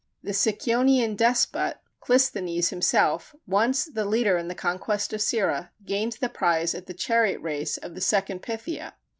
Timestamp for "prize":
6.27-6.73